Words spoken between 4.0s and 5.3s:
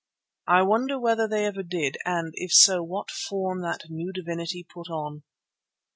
divinity put on.